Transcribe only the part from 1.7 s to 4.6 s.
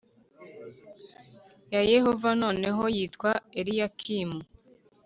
ya yehova nanone yitwa eliyakimu